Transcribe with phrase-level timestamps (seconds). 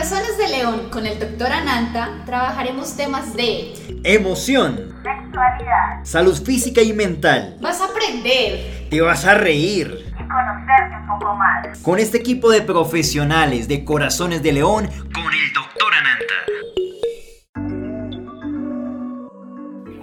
[0.00, 6.94] Corazones de León con el doctor Ananta trabajaremos temas de emoción, sexualidad, salud física y
[6.94, 7.58] mental.
[7.60, 11.78] Vas a aprender, te vas a reír y conocerte un poco más.
[11.80, 16.34] Con este equipo de profesionales de Corazones de León con el doctor Ananta.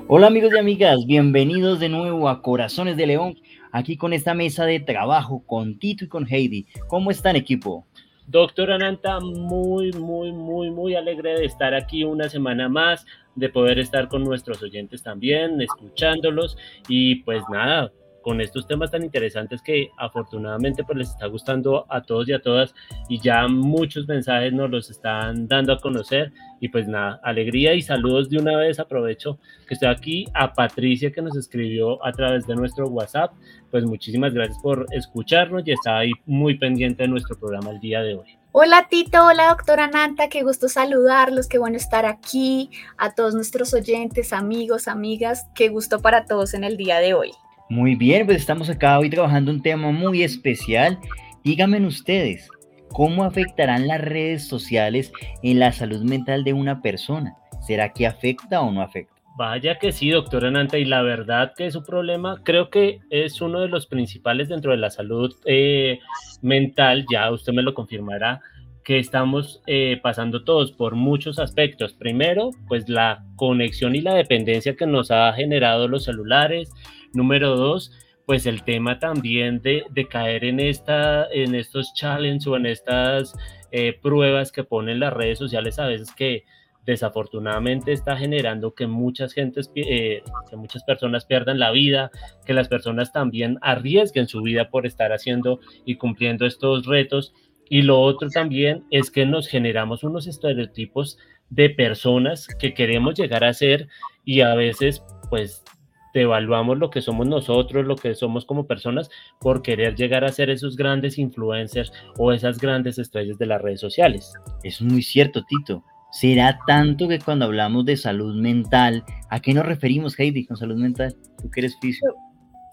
[0.08, 3.40] Hola amigos y amigas, bienvenidos de nuevo a Corazones de León,
[3.72, 6.68] aquí con esta mesa de trabajo con Tito y con Heidi.
[6.88, 7.87] ¿Cómo están equipo?
[8.28, 13.80] Doctor Ananta, muy, muy, muy, muy alegre de estar aquí una semana más, de poder
[13.80, 16.58] estar con nuestros oyentes también, escuchándolos.
[16.90, 17.90] Y pues nada,
[18.28, 22.42] con estos temas tan interesantes que afortunadamente pues les está gustando a todos y a
[22.42, 22.76] todas.
[23.08, 26.34] Y ya muchos mensajes nos los están dando a conocer.
[26.60, 28.82] Y pues nada, alegría y saludos de una vez.
[28.82, 33.32] Aprovecho que estoy aquí a Patricia que nos escribió a través de nuestro WhatsApp,
[33.72, 38.02] pues muchísimas gracias por escucharnos y está ahí muy pendiente de nuestro programa el día
[38.02, 38.38] de hoy.
[38.52, 43.74] Hola Tito, hola doctora Nanta, qué gusto saludarlos, qué bueno estar aquí, a todos nuestros
[43.74, 47.32] oyentes, amigos, amigas, qué gusto para todos en el día de hoy.
[47.70, 50.98] Muy bien, pues estamos acá hoy trabajando un tema muy especial.
[51.44, 52.50] Díganme ustedes,
[52.90, 55.12] ¿cómo afectarán las redes sociales
[55.44, 57.36] en la salud mental de una persona?
[57.62, 59.17] ¿Será que afecta o no afecta?
[59.38, 63.40] Vaya que sí, doctora Nanta, y la verdad que es un problema, creo que es
[63.40, 66.00] uno de los principales dentro de la salud eh,
[66.42, 68.42] mental, ya usted me lo confirmará,
[68.84, 71.94] que estamos eh, pasando todos por muchos aspectos.
[71.94, 76.72] Primero, pues la conexión y la dependencia que nos ha generado los celulares,
[77.14, 77.92] Número dos,
[78.26, 83.34] pues el tema también de, caer en, esta, en estos challenges o en estas
[83.72, 86.44] eh, pruebas que ponen las redes sociales a veces que
[86.88, 92.12] desafortunadamente está generando que muchas gentes, eh, que muchas personas pierdan la vida,
[92.46, 97.34] que las personas también arriesguen su vida por estar haciendo y cumpliendo estos retos.
[97.70, 103.44] Y lo otro también es que nos generamos unos estereotipos de personas que queremos llegar
[103.44, 103.90] a ser
[104.24, 105.66] y a veces pues
[106.14, 109.10] evaluamos lo que somos nosotros, lo que somos como personas,
[109.42, 113.82] por querer llegar a ser esos grandes influencers o esas grandes estrellas de las redes
[113.82, 114.34] sociales.
[114.64, 115.84] Es muy cierto, Tito.
[116.12, 120.78] ¿Será tanto que cuando hablamos de salud mental, ¿a qué nos referimos, Heidi, con salud
[120.78, 121.16] mental?
[121.42, 122.16] Tú que eres físico.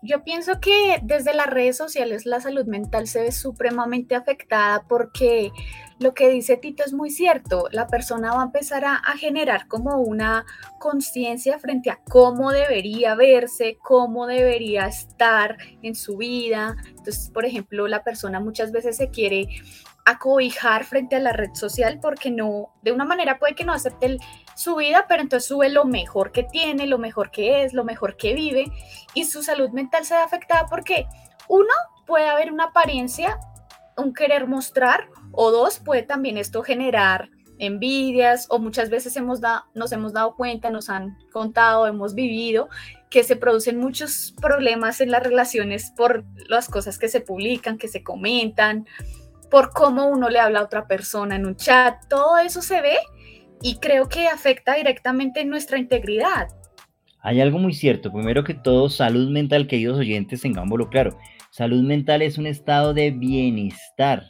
[0.07, 5.51] Yo pienso que desde las redes sociales la salud mental se ve supremamente afectada porque
[5.99, 7.69] lo que dice Tito es muy cierto.
[7.73, 10.45] La persona va a empezar a, generar como una
[10.79, 16.77] conciencia frente a cómo debería verse, cómo debería estar en su vida.
[16.91, 19.49] Entonces, por ejemplo, la persona muchas veces se quiere
[20.05, 24.19] acobijar frente a la red social porque no, de una manera puede que no acepte
[24.55, 28.17] su vida, pero entonces sube lo mejor que tiene, lo mejor que es, lo mejor
[28.17, 28.71] que vive
[29.15, 31.07] y su salud mental se ve afectada porque
[31.49, 31.73] uno
[32.07, 33.39] puede haber una apariencia,
[33.97, 39.41] un querer mostrar o dos puede también esto generar envidias o muchas veces hemos
[39.75, 42.69] nos hemos dado cuenta, nos han contado, hemos vivido
[43.11, 47.87] que se producen muchos problemas en las relaciones por las cosas que se publican, que
[47.87, 48.87] se comentan,
[49.55, 52.97] por cómo uno le habla a otra persona en un chat, todo eso se ve
[53.63, 56.49] y creo que afecta directamente nuestra integridad.
[57.21, 61.17] Hay algo muy cierto, primero que todo, salud mental, queridos oyentes, tengámoslo claro.
[61.53, 64.25] Salud mental es un estado de bienestar.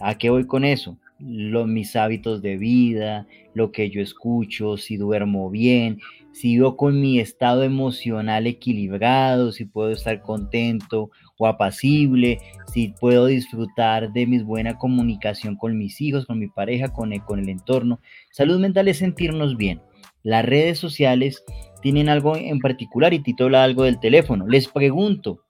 [0.00, 0.96] ¿A qué voy con eso?
[1.18, 6.00] mis hábitos de vida, lo que yo escucho, si duermo bien,
[6.32, 12.38] si vivo con mi estado emocional equilibrado, si puedo estar contento o apacible,
[12.72, 17.22] si puedo disfrutar de mi buena comunicación con mis hijos, con mi pareja, con el,
[17.22, 18.00] con el entorno.
[18.30, 19.80] Salud mental es sentirnos bien.
[20.22, 21.44] Las redes sociales
[21.82, 24.46] tienen algo en particular y Tito algo del teléfono.
[24.46, 25.40] Les pregunto,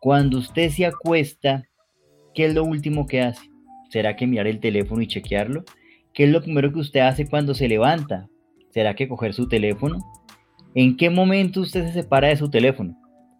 [0.00, 1.68] cuando usted se acuesta,
[2.34, 3.48] ¿qué es lo último que hace?
[3.90, 5.64] ¿Será que mirar el teléfono y chequearlo?
[6.12, 8.28] ¿Qué es lo primero que usted hace cuando se levanta?
[8.70, 10.04] ¿Será que coger su teléfono?
[10.74, 12.96] ¿En qué momento usted se separa de su teléfono?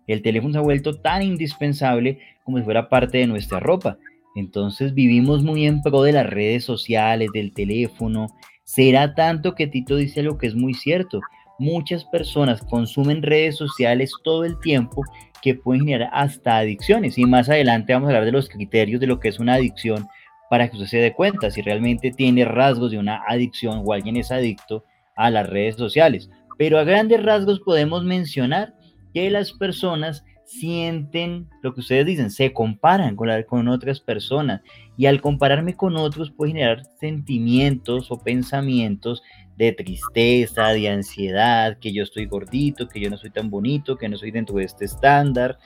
[0.06, 3.98] El teléfono se ha vuelto tan indispensable como si fuera parte de nuestra ropa.
[4.34, 8.26] Entonces vivimos muy en pro de las redes sociales, del teléfono.
[8.64, 11.20] Será tanto que Tito dice lo que es muy cierto.
[11.58, 15.02] Muchas personas consumen redes sociales todo el tiempo
[15.40, 17.16] que pueden generar hasta adicciones.
[17.16, 20.08] Y más adelante vamos a hablar de los criterios de lo que es una adicción
[20.50, 24.16] para que usted se dé cuenta si realmente tiene rasgos de una adicción o alguien
[24.16, 24.84] es adicto
[25.16, 26.30] a las redes sociales.
[26.58, 28.74] Pero a grandes rasgos podemos mencionar
[29.14, 34.60] que las personas sienten lo que ustedes dicen, se comparan con, otras personas
[34.96, 39.22] y al compararme con otros puede generar sentimientos o pensamientos
[39.56, 44.08] de tristeza, de ansiedad, que yo estoy gordito, que yo no soy tan bonito, que
[44.08, 45.58] no soy dentro de este estándar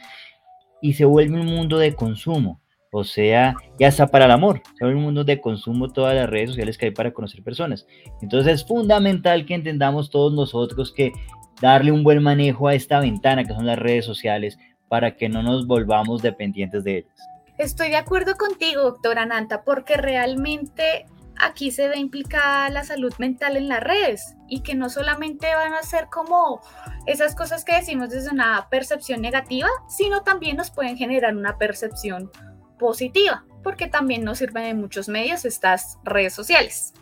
[0.81, 2.61] y se vuelve un mundo de consumo.
[2.91, 4.63] o sea, y hasta para el amor.
[4.79, 7.87] Son un mundo de consumo todas las redes sociales que hay para conocer personas.
[8.23, 11.13] Entonces es fundamental que entendamos todos nosotros que
[11.61, 14.59] darle un buen manejo a esta ventana que son las redes sociales
[14.89, 17.29] para que no nos volvamos dependientes de ellas.
[17.59, 21.07] Estoy de acuerdo contigo, doctora Nanta, porque realmente
[21.41, 25.75] aquí se ve implicada la salud mental en las redes y que no solamente van
[25.75, 26.61] a ser como
[27.07, 32.31] esas cosas que decimos desde una percepción negativa, sino también nos pueden generar una percepción
[32.79, 36.93] positiva, porque también nos sirven en muchos medios estas redes sociales.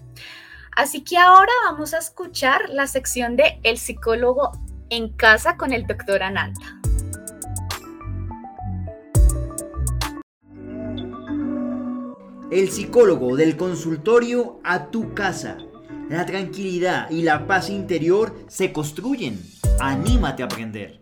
[0.76, 4.52] Así que ahora vamos a escuchar la sección de El psicólogo
[4.90, 6.78] en casa con el doctor Ananta.
[12.50, 15.56] El psicólogo del consultorio a tu casa.
[16.10, 19.40] La tranquilidad y la paz interior se construyen.
[19.80, 21.00] Anímate a aprender.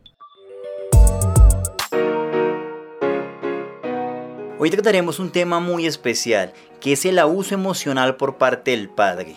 [4.57, 9.37] Hoy trataremos un tema muy especial, que es el abuso emocional por parte del padre.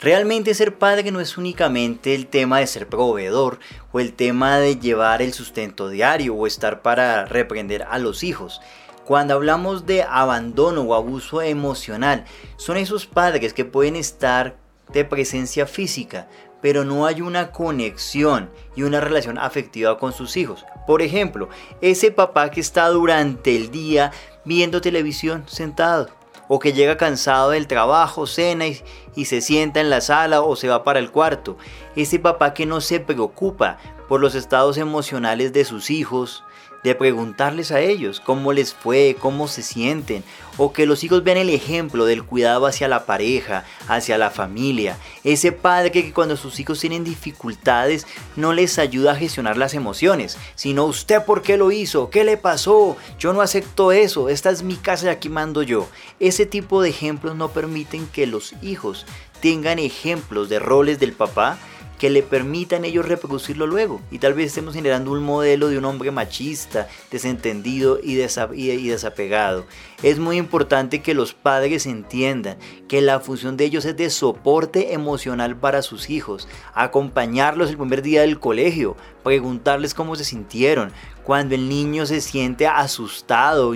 [0.00, 3.60] Realmente ser padre no es únicamente el tema de ser proveedor
[3.92, 8.60] o el tema de llevar el sustento diario o estar para reprender a los hijos.
[9.04, 12.24] Cuando hablamos de abandono o abuso emocional,
[12.56, 14.56] son esos padres que pueden estar
[14.92, 16.26] de presencia física,
[16.60, 20.66] pero no hay una conexión y una relación afectiva con sus hijos.
[20.88, 21.50] Por ejemplo,
[21.82, 24.10] ese papá que está durante el día
[24.44, 26.18] viendo televisión sentado
[26.52, 30.66] o que llega cansado del trabajo, cena y, se sienta en la sala o se
[30.66, 31.56] va para el cuarto.
[31.94, 36.42] Ese papá que no se preocupa por los estados emocionales de sus hijos,
[36.82, 40.24] de preguntarles a ellos cómo les fue, cómo se sienten,
[40.56, 44.98] o que los hijos vean el ejemplo del cuidado hacia la pareja, hacia la familia.
[45.24, 48.06] Ese padre que cuando sus hijos tienen dificultades
[48.36, 52.36] no les ayuda a gestionar las emociones, sino usted por qué lo hizo, qué le
[52.36, 55.88] pasó, yo no acepto eso, esta es mi casa y aquí mando yo.
[56.18, 59.06] Ese tipo de ejemplos no permiten que los hijos
[59.40, 61.58] tengan ejemplos de roles del papá
[62.00, 64.00] que le permitan ellos reproducirlo luego.
[64.10, 69.66] Y tal vez estemos generando un modelo de un hombre machista, desentendido y, desapegado.
[70.02, 72.56] Es muy importante que los padres entiendan
[72.88, 78.00] que la función de ellos es de soporte emocional para sus hijos, acompañarlos el primer
[78.00, 80.92] día del colegio, preguntarles cómo se sintieron,
[81.22, 83.74] cuando el niño se siente asustado,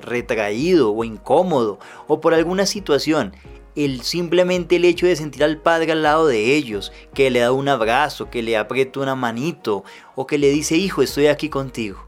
[0.00, 3.34] retraído o incómodo o por alguna situación
[3.76, 7.52] el simplemente el hecho de sentir al padre al lado de ellos, que le da
[7.52, 9.84] un abrazo, que le aprieta una manito
[10.14, 12.04] o que le dice, hijo, estoy aquí contigo.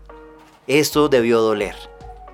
[0.67, 1.75] Esto debió doler.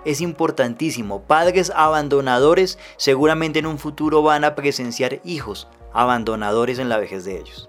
[0.04, 1.22] Es importantísimo.
[1.22, 7.38] Padres abandonadores seguramente en un futuro van a presenciar hijos abandonadores en la vejez de
[7.38, 7.68] ellos.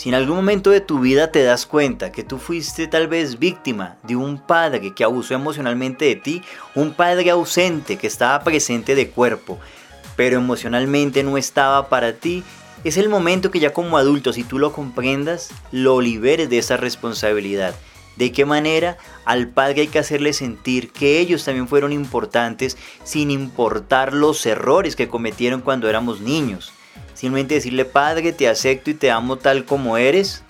[0.00, 3.38] Si en algún momento de tu vida te das cuenta que tú fuiste tal vez
[3.38, 6.42] víctima de un padre que abusó emocionalmente de ti,
[6.74, 9.58] un padre ausente que estaba presente de cuerpo,
[10.16, 12.42] pero emocionalmente no estaba para ti,
[12.82, 16.78] es el momento que ya como adulto, si tú lo comprendas, lo liberes de esa
[16.78, 17.74] responsabilidad.
[18.16, 18.96] ¿De qué manera?
[19.26, 24.96] Al padre hay que hacerle sentir que ellos también fueron importantes sin importar los errores
[24.96, 26.72] que cometieron cuando éramos niños.
[27.14, 30.42] Simplemente decirle, Padre, te acepto y te amo tal como eres,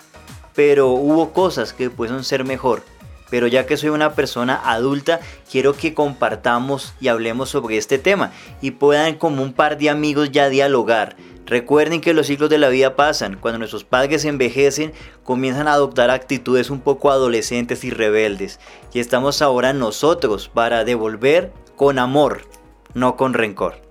[0.55, 2.83] pero hubo cosas que pueden ser mejor.
[3.29, 8.31] Pero ya que soy una persona adulta, quiero que compartamos y hablemos sobre este tema
[8.61, 11.15] y puedan como un par de amigos ya dialogar.
[11.45, 13.37] Recuerden que los ciclos de la vida pasan.
[13.37, 14.93] Cuando nuestros padres envejecen,
[15.23, 18.59] comienzan a adoptar actitudes un poco adolescentes y rebeldes.
[18.93, 22.43] Y estamos ahora nosotros para devolver con amor,
[22.93, 23.81] no con rencor.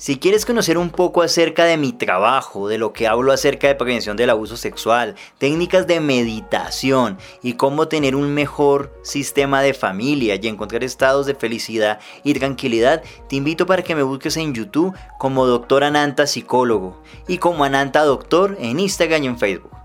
[0.00, 3.74] Si quieres conocer un poco acerca de mi trabajo, de lo que hablo acerca de
[3.74, 10.38] prevención del abuso sexual, técnicas de meditación y cómo tener un mejor sistema de familia
[10.40, 14.96] y encontrar estados de felicidad y tranquilidad, te invito para que me busques en YouTube
[15.18, 19.79] como Doctor Ananta Psicólogo y como Ananta Doctor en Instagram y en Facebook.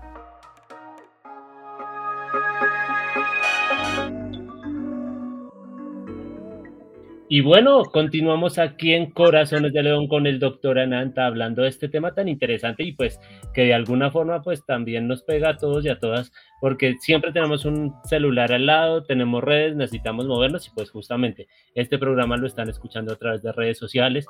[7.28, 11.88] Y bueno, continuamos aquí en Corazones de León con el doctor Ananta hablando de este
[11.88, 13.18] tema tan interesante y pues
[13.52, 16.30] que de alguna forma pues también nos pega a todos y a todas
[16.60, 21.98] porque siempre tenemos un celular al lado, tenemos redes, necesitamos movernos y pues justamente este
[21.98, 24.26] programa lo están escuchando a través de redes sociales.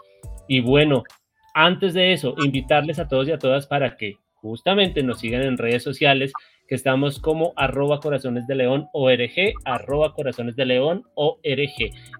[0.48, 1.04] Y bueno,
[1.52, 5.58] antes de eso, invitarles a todos y a todas para que justamente nos sigan en
[5.58, 6.32] redes sociales
[6.68, 11.42] que estamos como arroba corazones de león org, arroba corazones de león org.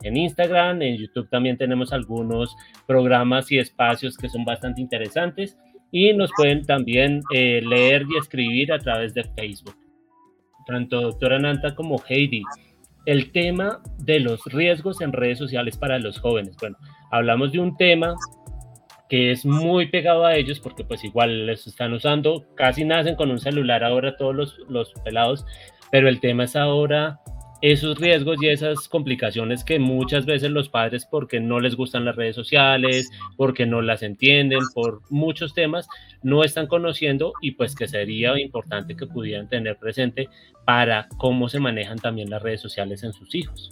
[0.02, 2.54] En Instagram, en YouTube también tenemos algunos
[2.86, 5.56] programas y espacios que son bastante interesantes
[5.90, 9.76] y nos pueden también eh, leer y escribir a través de Facebook.
[10.66, 12.42] Tanto doctora Nanta como Heidi.
[13.06, 16.56] el tema de los riesgos en redes sociales para los jóvenes.
[16.60, 16.76] Bueno,
[17.12, 18.16] hablamos de un tema
[19.08, 23.30] que es muy pegado a ellos porque pues igual les están usando, casi nacen con
[23.30, 25.44] un celular ahora todos los, los pelados,
[25.90, 27.20] pero el tema es ahora
[27.62, 32.16] esos riesgos y esas complicaciones que muchas veces los padres, porque no les gustan las
[32.16, 35.88] redes sociales, porque no las entienden, por muchos temas,
[36.22, 40.28] no están conociendo y pues que sería importante que pudieran tener presente
[40.64, 43.70] para cómo se manejan también las redes sociales en sus hijos.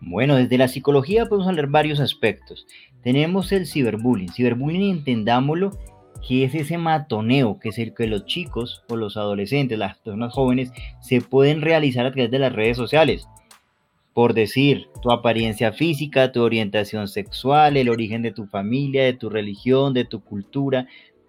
[0.00, 2.66] Bueno, desde la psicología podemos hablar varios aspectos.
[3.04, 4.32] Tenemos el ciberbullying.
[4.32, 5.70] Ciberbullying, entendámoslo,
[6.26, 10.32] que es ese matoneo, que es el que los chicos o los adolescentes, las personas
[10.32, 13.28] jóvenes, se pueden realizar a través de las redes sociales.
[14.14, 19.28] Por decir, tu apariencia física, tu orientación sexual, el origen de tu familia, de tu
[19.28, 20.86] religión, de tu cultura,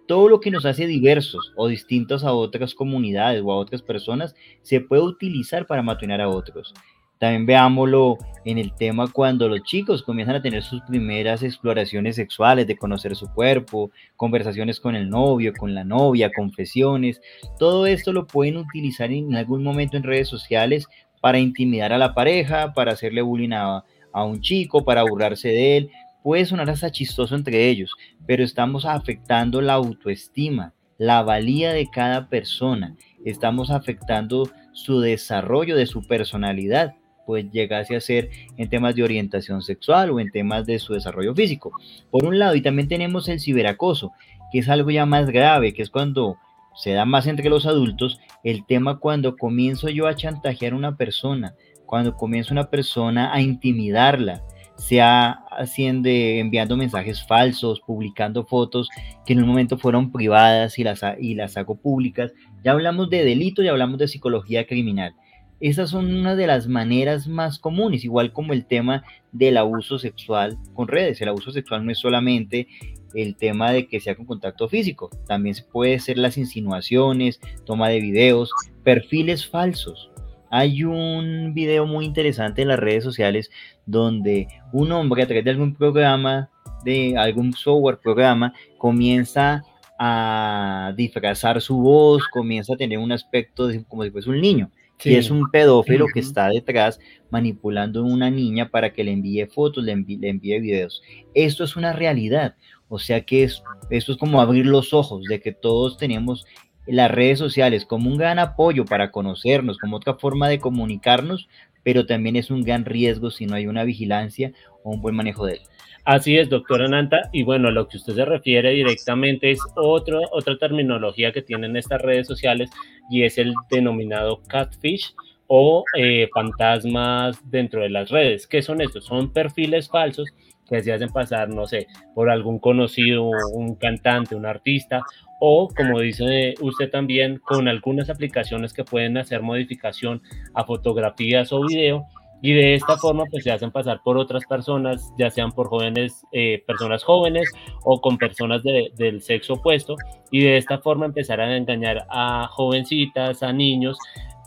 [0.07, 4.35] todo lo que nos hace diversos o distintos a otras comunidades o a otras personas,
[4.61, 6.73] se puede utilizar para matonear a otros.
[7.19, 12.67] También veámoslo en el tema cuando los chicos comienzan a tener sus primeras exploraciones sexuales,
[12.67, 17.21] de conocer su cuerpo, conversaciones con el novio, con la novia, confesiones.
[17.57, 20.87] Todo esto lo pueden utilizar en algún momento en redes sociales
[21.21, 25.91] para intimidar a la pareja, para hacerle bullying a, un chico, para burlarse de él.
[26.21, 27.91] Puede sonar hasta chistoso entre ellos,
[28.27, 32.95] pero estamos afectando la autoestima, la valía de cada persona.
[33.23, 36.95] Estamos afectando su desarrollo de su personalidad
[37.25, 41.33] pues llegase a ser en temas de orientación sexual o en temas de su desarrollo
[41.33, 41.71] físico.
[42.11, 44.11] Por un lado, y también tenemos el ciberacoso,
[44.51, 46.37] que es algo ya más grave, que es cuando
[46.75, 50.97] se da más entre los adultos, el tema cuando comienzo yo a chantajear a una
[50.97, 51.55] persona,
[51.85, 54.43] cuando comienza una persona a intimidarla,
[54.77, 58.89] sea haciendo, enviando mensajes falsos, publicando fotos
[59.25, 62.33] que en un momento fueron privadas y las, y las hago públicas.
[62.63, 65.15] Ya hablamos de delito, ya hablamos de psicología criminal.
[65.59, 70.57] Esas son una de las maneras más comunes, igual como el tema del abuso sexual
[70.73, 71.21] con redes.
[71.21, 72.67] El abuso sexual no es solamente
[73.15, 78.01] el tema de que sea con contacto físico, también puede ser las insinuaciones, toma de
[78.01, 78.51] videos,
[78.83, 80.11] perfiles falsos.
[80.51, 83.49] Hay un video muy interesante en las redes sociales
[83.85, 86.49] donde un hombre a través de algún programa,
[86.83, 89.63] de algún software programa, comienza
[89.99, 94.69] a disfrazar su voz, comienza a tener un aspecto como si fuese un niño
[95.03, 96.99] y es un pedófilo que está detrás
[97.29, 101.01] manipulando a una niña para que le envíe fotos, le envíe, le envíe videos.
[101.33, 102.55] Esto es una realidad.
[102.87, 106.45] O sea que es, esto es como abrir los ojos de que todos tenemos
[106.87, 111.49] las redes sociales como un gran apoyo para conocernos, como otra forma de comunicarnos,
[111.85, 114.51] pero también es un gran riesgo si no hay una vigilancia
[114.83, 115.59] o un buen manejo de él.
[116.03, 117.29] Así es, doctora Nanta.
[117.31, 122.01] Y bueno, lo que usted se refiere directamente es otro, otra terminología que tienen estas
[122.01, 122.71] redes sociales
[123.09, 125.13] y es el denominado catfish
[125.47, 128.47] o eh, fantasmas dentro de las redes.
[128.47, 129.05] ¿Qué son estos?
[129.05, 130.27] Son perfiles falsos
[130.67, 135.01] que se hacen pasar, no sé, por algún conocido, un cantante, un artista,
[135.39, 140.21] o como dice usted también, con algunas aplicaciones que pueden hacer modificación
[140.53, 142.07] a fotografías o video
[142.41, 146.23] y de esta forma pues se hacen pasar por otras personas, ya sean por jóvenes,
[146.31, 147.51] eh, personas jóvenes
[147.83, 149.95] o con personas del sexo opuesto
[150.31, 153.97] y de esta forma empezar a engañar a jovencitas, a niños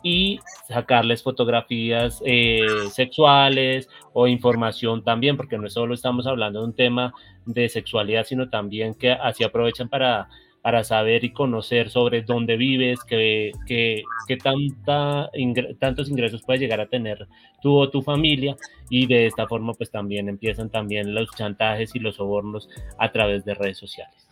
[0.02, 2.60] y sacarles fotografías eh,
[2.92, 7.12] sexuales o información también, porque no solo estamos hablando de un tema
[7.46, 10.28] de sexualidad, sino también que así aprovechan para
[10.62, 15.30] para saber y conocer sobre dónde vives, qué, qué, qué tanta,
[15.78, 17.28] tantos ingresos puedes llegar a tener
[17.62, 18.56] tú o tu familia
[18.90, 23.44] y de esta forma pues también empiezan también los chantajes y los sobornos a través
[23.44, 24.28] de redes sociales.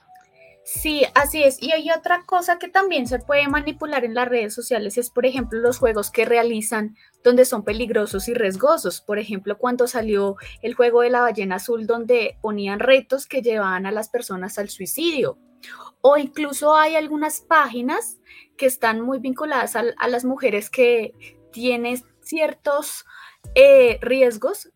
[0.68, 1.62] Sí, así es.
[1.62, 5.24] Y hay otra cosa que también se puede manipular en las redes sociales, es por
[5.24, 9.00] ejemplo los juegos que realizan donde son peligrosos y riesgosos.
[9.00, 13.86] Por ejemplo, cuando salió el juego de la ballena azul donde ponían retos que llevaban
[13.86, 15.38] a las personas al suicidio
[16.00, 18.18] o incluso hay algunas páginas
[18.56, 21.14] que están muy vinculadas a, las mujeres que
[21.52, 23.04] tienen ciertos
[23.54, 24.70] eh, riesgos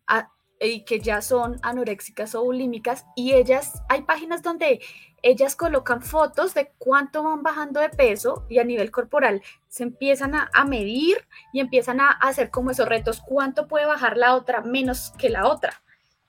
[0.59, 4.79] y que ya son anoréxicas o bulímicas y ellas, hay páginas donde
[5.23, 10.35] ellas colocan fotos de cuánto van bajando de peso y a nivel corporal se empiezan
[10.35, 14.61] a, a medir y empiezan a hacer como esos retos, cuánto puede bajar la otra
[14.61, 15.81] menos que la otra.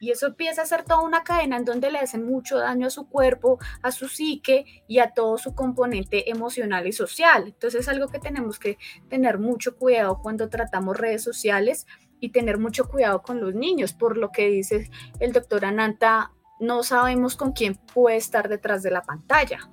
[0.03, 2.91] Y eso empieza a ser toda una cadena en donde le hacen mucho daño a
[2.91, 7.45] su cuerpo, a su psique y a todo su componente emocional y social.
[7.47, 8.79] Entonces es algo que tenemos que
[9.09, 11.87] tener mucho cuidado cuando tratamos redes sociales
[12.19, 13.93] y tener mucho cuidado con los niños.
[13.93, 14.91] Por lo que dice
[15.21, 19.71] el doctor Ananta, no sabemos con quién puede estar detrás de la pantalla.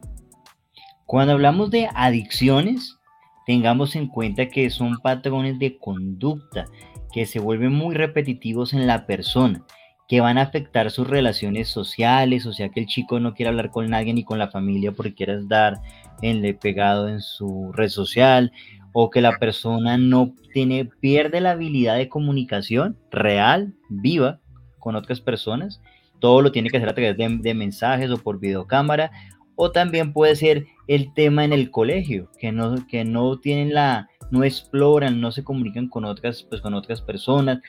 [1.07, 2.99] Cuando hablamos de adicciones,
[3.47, 6.65] tengamos en cuenta que son patrones de conducta
[7.11, 9.65] que se vuelven muy repetitivos en la persona,
[10.09, 13.69] que van a afectar sus relaciones sociales, o sea que el chico no quiere hablar
[13.69, 15.79] con nadie ni con la familia porque quiere estar
[16.23, 18.51] en le pegado en su red social,
[18.91, 24.39] o que la persona no tiene, pierde la habilidad de comunicación real, viva,
[24.79, 25.79] con otras personas.
[26.19, 29.11] Todo lo tiene que hacer a través de, mensajes o por videocámara.
[29.55, 34.07] O también puede ser el tema en el colegio, que no, que no tienen la,
[34.31, 37.59] no exploran, no se comunican con otras, pues, con otras personas,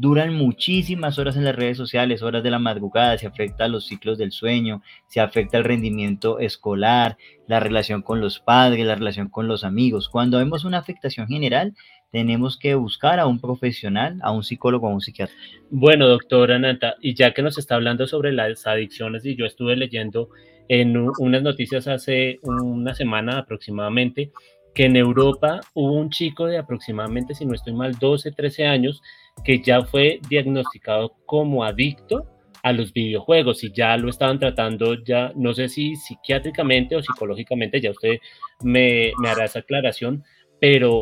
[0.00, 3.86] duran muchísimas horas en las redes sociales, horas de la madrugada, se afecta a los
[3.86, 9.28] ciclos del sueño, se afecta el rendimiento escolar, la relación con los padres, la relación
[9.28, 10.08] con los amigos.
[10.08, 11.74] Cuando vemos una afectación general,
[12.10, 15.36] tenemos que buscar a un profesional, a un psicólogo, a un psiquiatra.
[15.68, 19.76] Bueno, doctora Nanta, y ya que nos está hablando sobre las adicciones, y yo estuve
[19.76, 20.30] leyendo
[20.68, 24.32] en unas noticias hace una semana aproximadamente,
[24.74, 29.02] que en Europa hubo un chico de aproximadamente, si no estoy mal, 12, 13 años,
[29.44, 32.26] que ya fue diagnosticado como adicto
[32.62, 37.80] a los videojuegos y ya lo estaban tratando ya, no sé si psiquiátricamente o psicológicamente,
[37.80, 38.18] ya usted
[38.62, 40.24] me, hará esa aclaración,
[40.60, 41.00] pero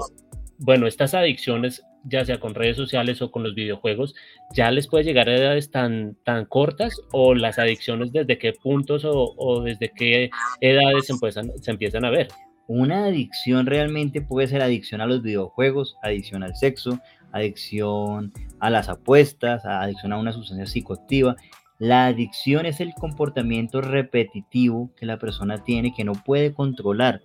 [0.59, 4.15] bueno, estas adicciones, ya sea con redes sociales o con los videojuegos,
[4.55, 9.05] ya les puede llegar a edades tan, tan cortas o las adicciones desde qué puntos
[9.05, 12.29] o, o desde qué edades se empiezan, se empiezan a ver.
[12.69, 17.01] Una adicción realmente puede ser adicción a los videojuegos, adicción al sexo,
[17.33, 21.35] adicción a las apuestas, adicción a una sustancia psicoactiva.
[21.79, 27.23] La adicción es el comportamiento repetitivo que la persona tiene que no puede controlar.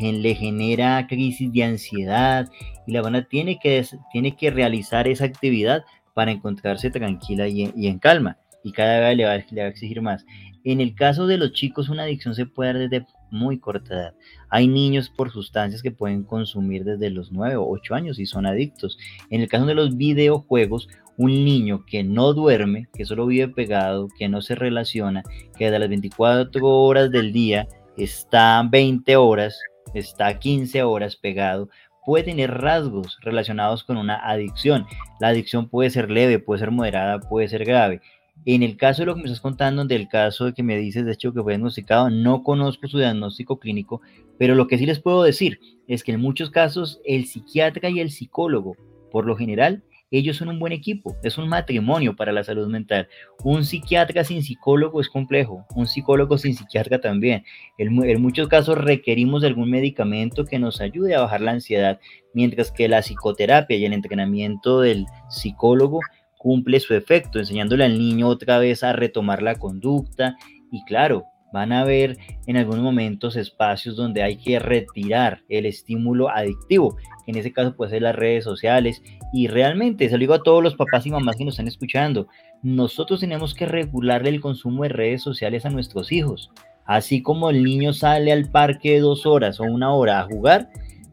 [0.00, 2.48] Le genera crisis de ansiedad
[2.86, 5.84] y la persona tiene que, tiene que realizar esa actividad
[6.14, 8.38] para encontrarse tranquila y, en calma.
[8.64, 10.24] Y cada vez le va, le va a exigir más.
[10.64, 14.14] En el caso de los chicos, una adicción se puede dar desde muy corta edad.
[14.48, 18.46] Hay niños por sustancias que pueden consumir desde los 9 o 8 años y son
[18.46, 18.98] adictos.
[19.30, 24.08] En el caso de los videojuegos, un niño que no duerme, que solo vive pegado,
[24.18, 25.22] que no se relaciona,
[25.58, 29.58] que de las 24 horas del día está 20 horas,
[29.94, 31.68] está 15 horas pegado,
[32.04, 34.86] puede tener rasgos relacionados con una adicción.
[35.18, 38.00] La adicción puede ser leve, puede ser moderada, puede ser grave.
[38.44, 41.04] En el caso de lo que me estás contando, del caso de que me dices,
[41.04, 44.00] de hecho, que fue diagnosticado, no conozco su diagnóstico clínico,
[44.38, 48.00] pero lo que sí les puedo decir es que en muchos casos el psiquiatra y
[48.00, 48.76] el psicólogo,
[49.10, 53.08] por lo general, ellos son un buen equipo, es un matrimonio para la salud mental.
[53.42, 57.44] Un psiquiatra sin psicólogo es complejo, un psicólogo sin psiquiatra también.
[57.76, 61.98] En, muchos casos requerimos de algún medicamento que nos ayude a bajar la ansiedad,
[62.34, 66.00] mientras que la psicoterapia y el entrenamiento del psicólogo
[66.46, 70.36] cumple su efecto, enseñándole al niño otra vez a retomar la conducta
[70.70, 76.28] y claro, van a haber en algunos momentos espacios donde hay que retirar el estímulo
[76.28, 80.34] adictivo, que en ese caso puede ser las redes sociales y realmente, se lo digo
[80.34, 82.28] a todos los papás y mamás que nos están escuchando,
[82.62, 86.52] nosotros tenemos que regularle el consumo de redes sociales a nuestros hijos.
[86.84, 90.68] Así como el niño sale al parque dos horas o una hora a jugar,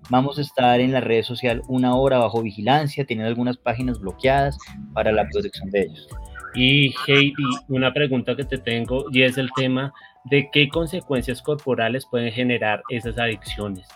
[0.09, 4.57] Vamos a estar en la red social una hora bajo vigilancia, teniendo algunas páginas bloqueadas
[4.93, 6.07] para la protección de ellos.
[6.55, 7.33] Y Heidi,
[7.67, 9.93] una pregunta que te tengo y es el tema
[10.25, 13.87] de qué consecuencias corporales pueden generar esas adicciones.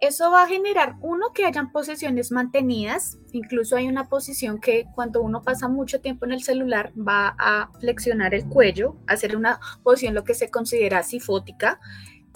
[0.00, 3.18] Eso va a generar, uno, que hayan posiciones mantenidas.
[3.32, 7.70] Incluso hay una posición que cuando uno pasa mucho tiempo en el celular va a
[7.80, 11.80] flexionar el cuello, hacer una posición lo que se considera sifótica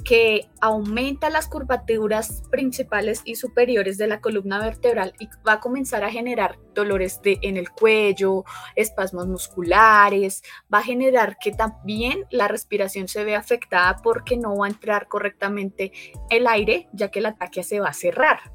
[0.04, 6.04] que aumenta las curvaturas principales y superiores de la columna vertebral y va a comenzar
[6.04, 8.44] a generar dolores de, en el cuello,
[8.76, 14.66] espasmos musculares, va a generar que también la respiración se ve afectada porque no va
[14.66, 15.92] a entrar correctamente
[16.28, 18.52] el aire, ya que la taquia se va a cerrar.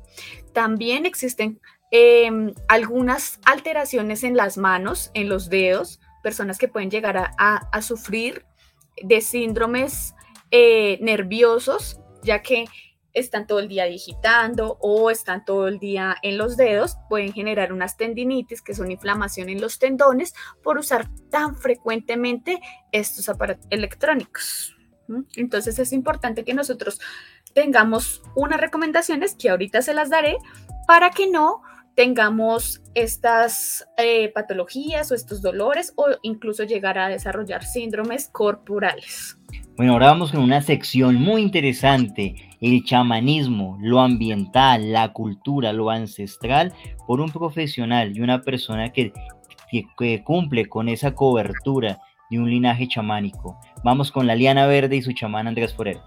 [0.53, 1.59] También existen
[1.89, 7.81] em, algunas alteraciones en las manos, en los dedos, personas que pueden llegar a, a
[7.81, 8.45] sufrir
[9.01, 10.13] de síndromes
[10.51, 12.65] eh, nerviosos, ya que
[13.13, 17.73] están todo el día digitando o están todo el día en los dedos, pueden generar
[17.73, 20.33] unas tendinitis, que son inflamación en los tendones,
[20.63, 22.59] por usar tan frecuentemente
[22.91, 24.75] estos aparatos electrónicos.
[25.35, 26.99] Entonces es importante que nosotros
[27.53, 30.37] tengamos unas recomendaciones que ahorita se las daré
[30.87, 31.63] para que no
[31.95, 39.38] tengamos estas eh, patologías o estos dolores o incluso llegar a desarrollar síndromes corporales.
[39.79, 45.89] Bueno, ahora vamos con una sección muy interesante, el chamanismo, lo ambiental, la cultura, lo
[45.89, 46.73] ancestral,
[47.07, 49.13] por un profesional y una persona que,
[49.97, 53.57] que, cumple con esa cobertura de un linaje chamánico.
[53.81, 56.03] Vamos con la liana verde y su chamán Andrés Forero.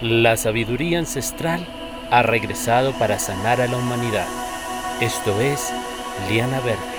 [0.00, 1.64] La sabiduría ancestral
[2.10, 4.26] ha regresado para sanar a la humanidad.
[5.00, 5.72] Esto es
[6.28, 6.91] Liana Verde.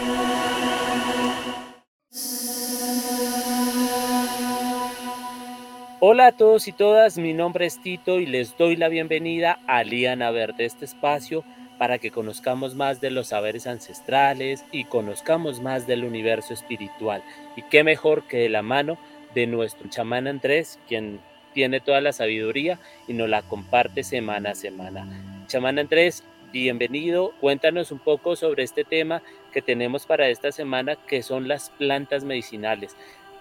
[6.06, 9.86] Hola a todos y todas, mi nombre es Tito y les doy la bienvenida a
[9.86, 11.46] Liana Verde, este espacio
[11.78, 17.24] para que conozcamos más de los saberes ancestrales y conozcamos más del universo espiritual.
[17.56, 18.98] Y qué mejor que de la mano
[19.34, 21.22] de nuestro chamán Andrés, quien
[21.54, 25.08] tiene toda la sabiduría y nos la comparte semana a semana.
[25.48, 27.32] Chamán Andrés, bienvenido.
[27.40, 29.22] Cuéntanos un poco sobre este tema
[29.54, 32.98] que tenemos para esta semana, que son las plantas medicinales.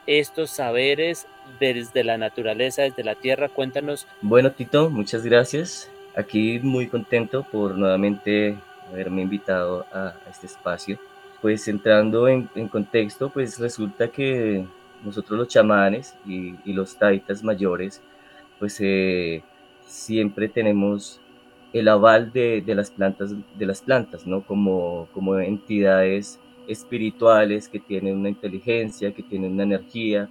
[0.07, 1.27] Estos saberes
[1.61, 4.07] desde la naturaleza, desde la tierra, cuéntanos.
[4.21, 5.91] Bueno, Tito, muchas gracias.
[6.17, 8.57] Aquí muy contento por nuevamente
[8.91, 10.99] haberme invitado a, este espacio.
[11.41, 14.65] Pues entrando en, contexto, pues resulta que
[15.05, 18.01] nosotros los chamanes y, los taitas mayores,
[18.59, 19.43] pues eh,
[19.87, 21.21] siempre tenemos
[21.73, 24.43] el aval de, las plantas, de las plantas, ¿no?
[24.43, 30.29] Como, como entidades espirituales que tienen una inteligencia, que tienen una energía,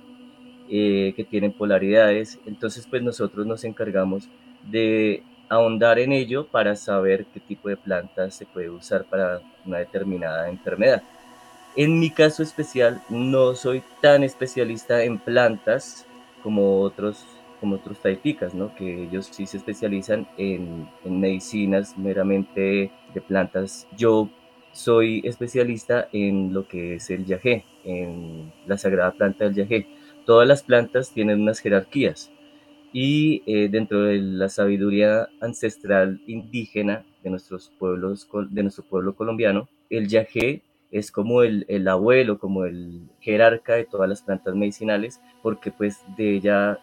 [0.70, 2.40] eh, que tienen polaridades.
[2.46, 4.30] Entonces, pues nosotros nos encargamos
[4.70, 9.80] de ahondar en ello para saber qué tipo de plantas se puede usar para una
[9.80, 11.04] determinada enfermedad.
[11.76, 16.06] En mi caso especial, no soy tan especialista en plantas
[16.42, 17.26] como otros,
[17.60, 18.74] como otros taipicas, ¿no?
[18.76, 23.88] que ellos sí se especializan en medicinas meramente de plantas.
[23.98, 24.30] Yo
[24.74, 29.88] soy especialista en lo que es el yagé, en la sagrada planta del yagé.
[30.26, 32.32] Todas las plantas tienen unas jerarquías
[32.94, 39.70] y eh, dentro de la sabiduría ancestral indígena de nuestros pueblos, de nuestro pueblo colombiano,
[39.90, 45.22] el yagé es como el, el, abuelo, como el jerarca de todas las plantas medicinales,
[45.42, 46.80] porque pues de ella,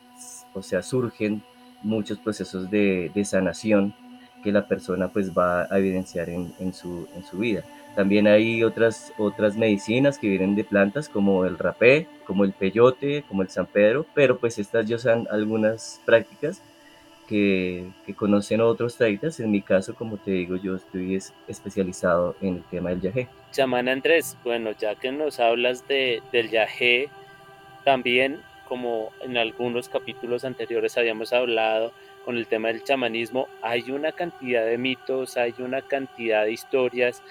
[0.54, 1.42] o sea, surgen
[1.82, 3.94] muchos procesos de, de sanación
[4.42, 7.64] que la persona pues va a evidenciar en, en, su, en su vida.
[7.98, 13.24] También hay otras, otras medicinas que vienen de plantas como el rapé, como el peyote,
[13.26, 16.62] como el San Pedro, pero pues estas ya son algunas prácticas
[17.26, 19.40] que, conocen otros taitas.
[19.40, 23.26] En mi caso, como te digo, yo estoy especializado en el tema del yagé.
[23.50, 27.08] Chamán Andrés, bueno, ya que nos hablas de, del yagé,
[27.84, 31.92] también como en algunos capítulos anteriores habíamos hablado
[32.24, 37.24] con el tema del chamanismo, hay una cantidad de mitos, hay una cantidad de historias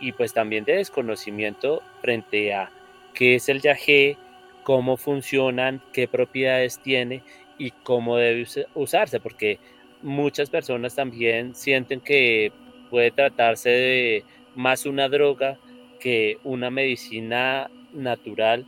[0.00, 2.70] y pues también de desconocimiento frente a
[3.14, 4.16] qué es el yagé,
[4.62, 7.22] cómo funcionan, qué propiedades tiene
[7.58, 9.58] y cómo debe usarse, porque
[10.02, 12.52] muchas personas también sienten que
[12.88, 14.24] puede tratarse de
[14.56, 15.58] más una droga
[16.00, 18.66] que una medicina natural.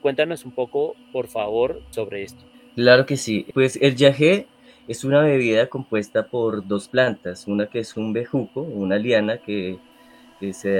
[0.00, 2.44] Cuéntanos un poco, por favor, sobre esto.
[2.74, 3.46] Claro que sí.
[3.54, 4.46] Pues el yagé
[4.88, 9.78] es una bebida compuesta por dos plantas, una que es un bejuco, una liana que,
[10.42, 10.76] que se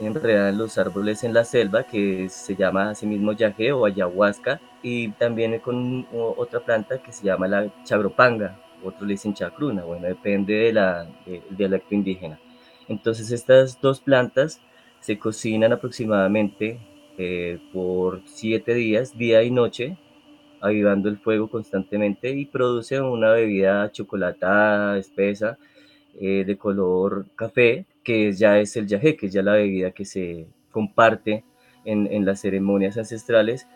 [0.00, 5.10] enreda en los árboles en la selva, que se llama asimismo yagé o ayahuasca, y
[5.12, 10.52] también con otra planta que se llama la chagropanga, otros le dicen chacruna, bueno, depende
[10.52, 12.40] de la, del dialecto indígena.
[12.88, 14.60] Entonces estas dos plantas
[14.98, 16.80] se cocinan aproximadamente
[17.18, 19.96] eh, por siete días, día y noche,
[20.60, 25.56] avivando el fuego constantemente y producen una bebida chocolatada, espesa,
[26.20, 30.06] eh, de color café, que ya es el yagé, que es ya la bebida que
[30.06, 31.44] se comparte
[31.84, 33.66] en, en las ceremonias ancestrales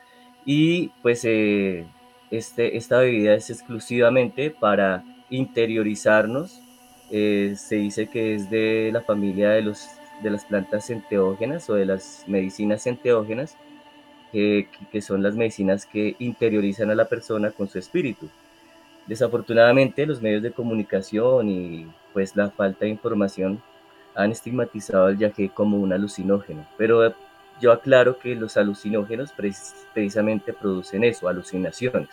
[0.47, 1.85] y pues eh,
[2.31, 6.62] este, esta bebida es exclusivamente para interiorizarnos.
[7.11, 9.87] Eh, se dice que es de la familia de, los,
[10.23, 13.59] de las plantas enteógenas o de las medicinas enteógenas,
[14.33, 14.66] que
[15.03, 18.31] son las medicinas que interiorizan a la persona con su espíritu.
[19.07, 23.62] Desafortunadamente los medios de comunicación y pues la falta de información
[24.14, 27.14] han estigmatizado el yagé como un alucinógeno, pero
[27.61, 29.33] yo aclaro que los alucinógenos
[29.94, 32.09] precisamente producen eso, alucinaciones.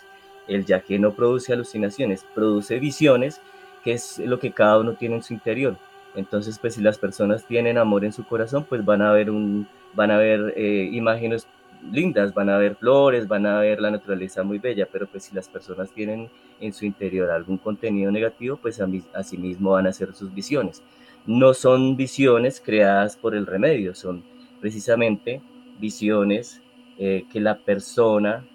[0.47, 3.41] El yaque no produce alucinaciones, produce visiones,
[3.83, 5.77] que es lo que cada uno tiene en su interior.
[6.15, 9.67] Entonces, pues si las personas tienen amor en su corazón, pues van a ver, un,
[9.93, 11.47] van a ver eh, imágenes
[11.91, 15.35] lindas, van a ver flores, van a ver la naturaleza muy bella, pero pues si
[15.35, 18.81] las personas tienen en su interior algún contenido negativo, pues
[19.13, 20.81] así mismo van a ser sus visiones.
[21.25, 24.23] No son visiones creadas por el remedio, son
[24.59, 25.41] precisamente
[25.79, 26.61] visiones
[26.97, 28.45] eh, que la persona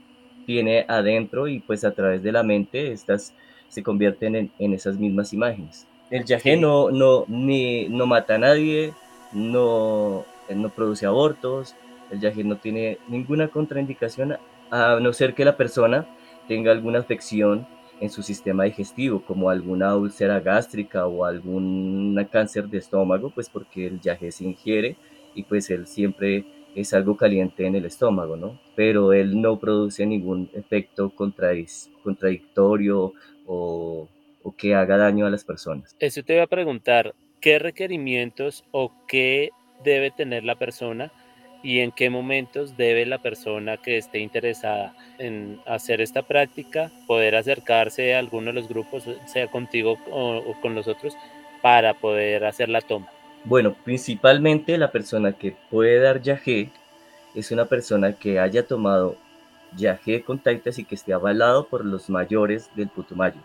[0.46, 3.32] tiene adentro y pues a través de la mente estas
[3.68, 5.86] se convierten en, esas mismas imágenes.
[6.10, 8.92] El yagé no, no, ni, no mata a nadie,
[9.32, 10.24] no,
[10.54, 11.74] no produce abortos,
[12.10, 14.36] el yagé no tiene ninguna contraindicación
[14.70, 16.06] a no ser que la persona
[16.46, 17.66] tenga alguna afección
[18.00, 23.86] en su sistema digestivo, como alguna úlcera gástrica o algún cáncer de estómago, pues porque
[23.86, 24.96] el yagé se ingiere
[25.34, 28.60] y pues él siempre es algo caliente en el estómago, ¿no?
[28.74, 33.12] Pero él no produce ningún efecto contradictorio
[33.46, 34.08] o,
[34.42, 35.94] o que haga daño a las personas.
[36.00, 39.50] Eso te iba a preguntar, ¿qué requerimientos o qué
[39.84, 41.12] debe tener la persona
[41.64, 47.34] y en qué momentos debe la persona que esté interesada en hacer esta práctica poder
[47.34, 51.16] acercarse a alguno de los grupos, sea contigo o, con los otros,
[51.62, 53.08] para poder hacer la toma?
[53.44, 56.68] Bueno, principalmente la persona que puede dar yagé
[57.34, 59.16] es una persona que haya tomado
[59.74, 63.40] yagé con taitas y que esté avalado por los mayores del Putumayo,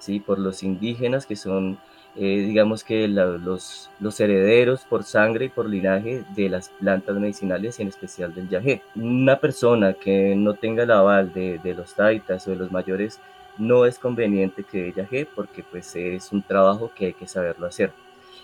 [0.00, 0.18] ¿sí?
[0.18, 1.78] por los indígenas que son
[2.16, 7.80] eh, digamos que los, los herederos por sangre y por linaje de las plantas medicinales
[7.80, 8.82] en especial del yagé.
[8.94, 13.18] Una persona que no tenga el aval de, de los taitas o de los mayores
[13.58, 17.66] no es conveniente que dé yagé porque pues es un trabajo que hay que saberlo
[17.66, 17.90] hacer.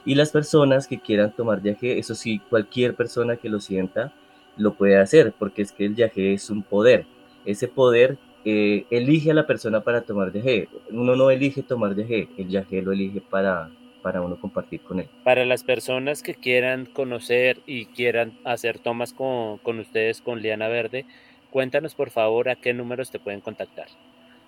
[0.05, 4.13] Y las personas que quieran tomar yagé, eso sí, cualquier persona que lo sienta
[4.57, 7.07] lo puede hacer porque es que el yagé es un poder.
[7.45, 10.69] Ese poder eh, elige a la persona para tomar yagé.
[10.91, 13.71] Uno no elige tomar yagé, el yagé lo elige para,
[14.03, 15.09] para uno compartir con él.
[15.25, 20.69] Para las personas que quieran conocer y quieran hacer tomas con, con ustedes con Liana
[20.69, 21.05] Verde,
[21.51, 23.89] cuéntanos por favor a qué números te pueden contactar.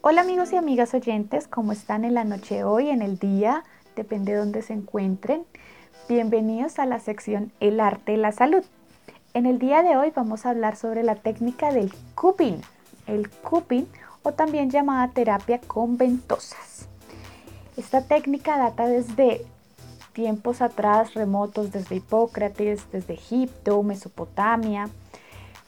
[0.00, 3.62] Hola amigos y amigas oyentes, ¿cómo están en la noche de hoy, en el día?
[3.94, 5.44] Depende de dónde se encuentren.
[6.08, 8.64] Bienvenidos a la sección El arte de la salud.
[9.32, 12.62] En el día de hoy vamos a hablar sobre la técnica del cupping,
[13.06, 13.86] el cupping
[14.24, 16.89] o también llamada terapia con ventosas.
[17.76, 19.46] Esta técnica data desde
[20.12, 24.88] tiempos atrás remotos, desde Hipócrates, desde Egipto, Mesopotamia,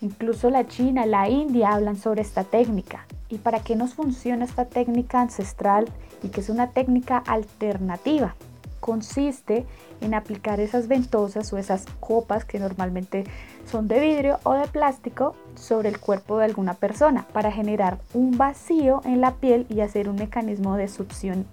[0.01, 3.07] incluso la China, la India hablan sobre esta técnica.
[3.29, 5.89] ¿Y para qué nos funciona esta técnica ancestral
[6.23, 8.35] y que es una técnica alternativa?
[8.81, 9.65] Consiste
[10.01, 13.25] en aplicar esas ventosas o esas copas que normalmente
[13.65, 18.37] son de vidrio o de plástico sobre el cuerpo de alguna persona para generar un
[18.37, 21.47] vacío en la piel y hacer un mecanismo de succión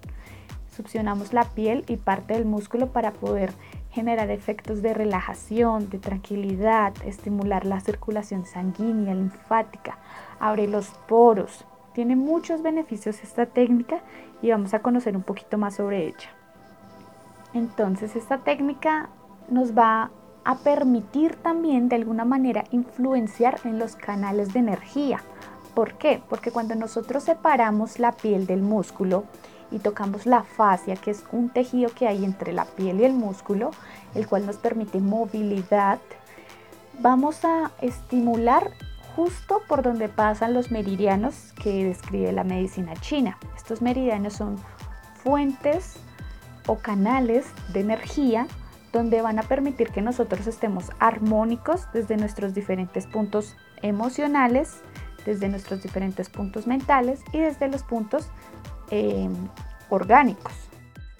[0.79, 3.51] succionamos la piel y parte del músculo para poder
[3.91, 9.97] generar efectos de relajación, de tranquilidad, estimular la circulación sanguínea, linfática,
[10.39, 11.65] abre los poros.
[11.93, 13.99] Tiene muchos beneficios esta técnica
[14.41, 16.29] y vamos a conocer un poquito más sobre ella.
[17.53, 19.09] Entonces esta técnica
[19.49, 20.11] nos va
[20.45, 25.19] a permitir también de alguna manera influenciar en los canales de energía.
[25.73, 26.21] ¿Por qué?
[26.29, 29.25] Porque cuando nosotros separamos la piel del músculo,
[29.71, 33.13] y tocamos la fascia, que es un tejido que hay entre la piel y el
[33.13, 33.71] músculo,
[34.15, 35.99] el cual nos permite movilidad,
[36.99, 38.71] vamos a estimular
[39.15, 43.37] justo por donde pasan los meridianos que describe la medicina china.
[43.55, 44.57] Estos meridianos son
[45.23, 45.97] fuentes
[46.67, 48.47] o canales de energía
[48.91, 54.81] donde van a permitir que nosotros estemos armónicos desde nuestros diferentes puntos emocionales,
[55.25, 58.29] desde nuestros diferentes puntos mentales y desde los puntos
[58.91, 59.33] Em,
[59.89, 60.53] orgánicos.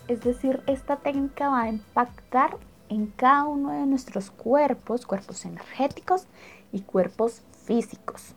[0.08, 2.58] Es decir, esta técnica va a impactar
[2.90, 6.26] en cada uno de nuestros cuerpos, cuerpos energéticos
[6.72, 8.34] y cuerpos físicos.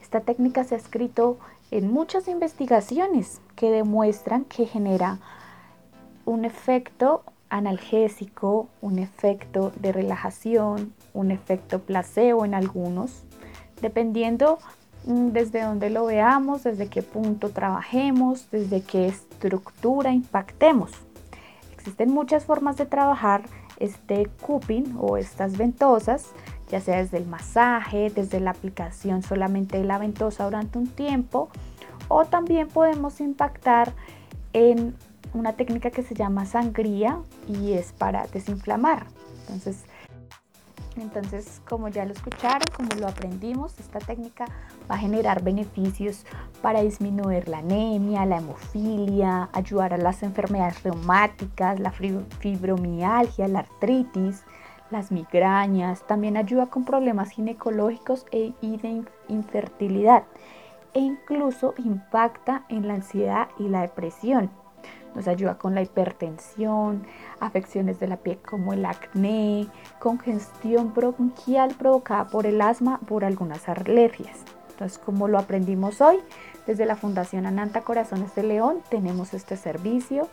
[0.00, 1.38] Esta técnica se ha escrito
[1.70, 5.18] en muchas investigaciones que demuestran que genera
[6.24, 13.24] un efecto analgésico, un efecto de relajación, un efecto placebo en algunos,
[13.82, 14.58] dependiendo
[15.06, 20.90] desde donde lo veamos, desde qué punto trabajemos, desde qué estructura impactemos.
[21.72, 23.44] Existen muchas formas de trabajar
[23.78, 26.26] este cupping o estas ventosas,
[26.68, 31.48] ya sea desde el masaje, desde la aplicación solamente de la ventosa durante un tiempo,
[32.08, 33.92] o también podemos impactar
[34.52, 34.96] en
[35.34, 39.06] una técnica que se llama sangría y es para desinflamar.
[39.42, 39.84] Entonces,
[40.96, 44.46] Entonces, como ya lo escucharon, como lo aprendimos, esta técnica
[44.90, 46.24] va a generar beneficios
[46.62, 54.44] para disminuir la anemia, la hemofilia, ayudar a las enfermedades reumáticas, la fibromialgia, la artritis,
[54.90, 60.24] las migrañas, también ayuda con problemas ginecológicos e, y de infertilidad
[60.94, 64.50] e incluso impacta en la ansiedad y la depresión.
[65.14, 67.06] Nos ayuda con la hipertensión,
[67.40, 69.66] afecciones de la piel como el acné,
[69.98, 74.44] congestión bronquial provocada por el asma, por algunas alergias.
[74.70, 76.18] Entonces, como lo aprendimos hoy,
[76.66, 80.28] desde la Fundación Ananta Corazones de León tenemos este servicio.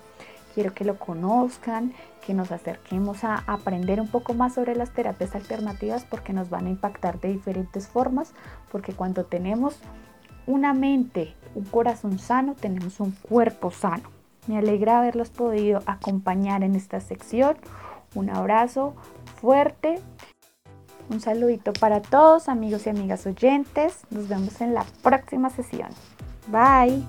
[0.53, 1.93] Quiero que lo conozcan,
[2.25, 6.65] que nos acerquemos a aprender un poco más sobre las terapias alternativas porque nos van
[6.67, 8.33] a impactar de diferentes formas,
[8.71, 9.79] porque cuando tenemos
[10.45, 14.12] una mente, un corazón sano, tenemos un cuerpo sano.
[14.47, 17.57] Me alegra haberlos podido acompañar en esta sección.
[18.13, 18.93] Un abrazo
[19.39, 19.99] fuerte.
[21.09, 24.01] Un saludito para todos, amigos y amigas oyentes.
[24.09, 25.89] Nos vemos en la próxima sesión.
[26.47, 27.03] Bye.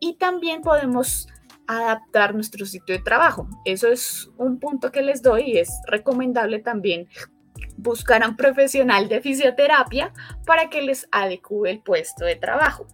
[0.00, 1.28] y también podemos
[1.66, 3.48] adaptar nuestro sitio de trabajo.
[3.64, 7.08] Eso es un punto que les doy y es recomendable también
[7.76, 10.12] buscar a un profesional de fisioterapia
[10.46, 12.86] para que les adecue el puesto de trabajo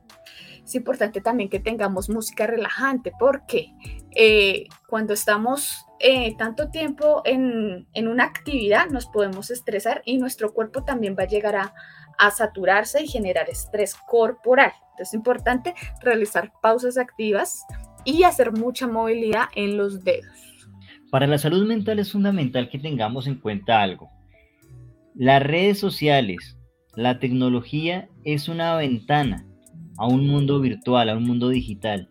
[0.64, 3.72] es importante también que tengamos música relajante porque
[4.16, 10.82] eh, cuando estamos eh, tanto tiempo en, una actividad nos podemos estresar y nuestro cuerpo
[10.84, 11.74] también va a llegar a,
[12.18, 14.72] a saturarse y generar estrés corporal.
[14.92, 17.64] Entonces es importante realizar pausas activas
[18.04, 20.32] y hacer mucha movilidad en los dedos.
[21.10, 24.08] Para la salud mental es fundamental que tengamos en cuenta algo.
[25.14, 26.58] Las redes sociales,
[26.96, 29.46] la tecnología es una ventana
[29.98, 32.08] a un mundo virtual, a un mundo digital.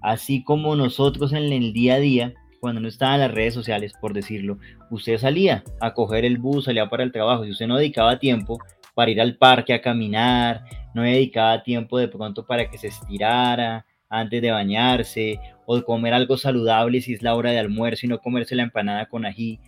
[0.00, 4.14] Así como nosotros en el día a día, cuando no estaban las redes sociales, por
[4.14, 4.58] decirlo,
[4.90, 8.58] usted salía a coger el bus, salía para el trabajo, si usted no dedicaba tiempo
[8.94, 13.84] para ir al parque a caminar, no dedicaba tiempo de pronto para que se estirara
[14.08, 18.20] antes de bañarse o comer algo saludable si es la hora de almuerzo y no
[18.20, 19.60] comerse la empanada con ají.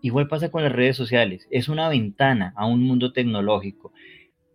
[0.00, 3.92] Igual pasa con las redes sociales, es una ventana a un mundo tecnológico.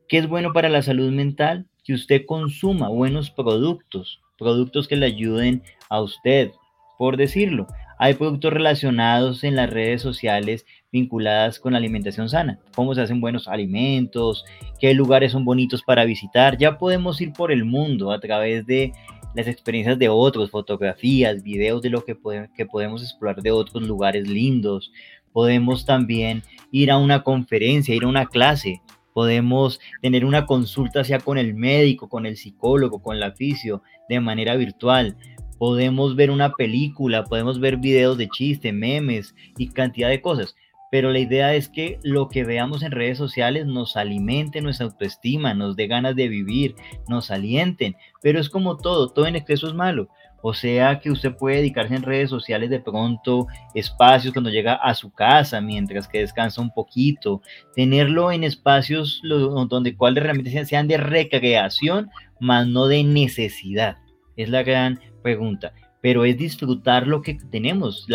[0.07, 1.67] ¿Qué es bueno para la salud mental?
[1.85, 6.51] Que usted consuma buenos productos, productos que le ayuden a usted,
[6.97, 7.67] por decirlo.
[7.97, 13.21] Hay productos relacionados en las redes sociales vinculadas con la alimentación sana, cómo se hacen
[13.21, 14.43] buenos alimentos,
[14.79, 16.57] qué lugares son bonitos para visitar.
[16.57, 18.91] Ya podemos ir por el mundo a través de
[19.35, 22.17] las experiencias de otros, fotografías, videos de lo que,
[22.55, 24.91] que podemos explorar de otros lugares lindos.
[25.31, 28.81] Podemos también ir a una conferencia, ir a una clase
[29.15, 34.19] podemos tener una consulta sea con el médico, con el psicólogo, con la fisio, de
[34.19, 35.15] manera virtual.
[35.57, 40.57] Podemos ver una película, podemos ver videos de chiste, memes y cantidad de cosas.
[40.91, 45.53] Pero la idea es que lo que veamos en redes sociales nos alimente nuestra autoestima,
[45.53, 46.75] nos dé ganas de vivir,
[47.07, 47.95] nos alienten.
[48.21, 50.09] Pero es como todo, todo en exceso es malo.
[50.47, 54.93] O sea que usted puede dedicarse en redes sociales de pronto, espacios cuando llega a
[54.93, 57.41] su casa, mientras que descansa un poquito,
[57.73, 63.97] tenerlo en espacios donde cuales realmente sean de recreación, más no de necesidad.
[64.37, 65.73] Es la gran pregunta.
[65.99, 68.05] Pero es disfrutar lo que tenemos.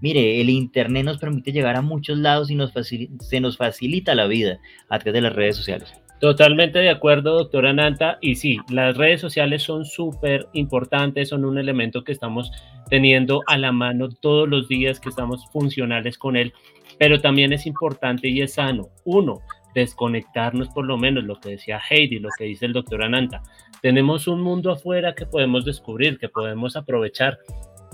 [0.00, 2.72] Mire, el Internet nos permite llegar a muchos lados y nos
[3.20, 4.58] se nos facilita la vida
[4.88, 5.94] a través de las redes sociales.
[6.20, 8.18] Totalmente de acuerdo, doctora Nanta.
[8.20, 12.50] Y sí, las redes sociales son súper importantes, son un elemento que estamos
[12.90, 16.52] teniendo a la mano todos los días, que estamos funcionales con él,
[16.98, 18.88] pero también es importante y es sano.
[19.04, 19.40] Uno,
[19.74, 23.42] desconectarnos por lo menos, lo que decía Heidi, lo que dice el doctor Ananta.
[23.80, 27.38] Tenemos un mundo afuera que podemos descubrir, que podemos aprovechar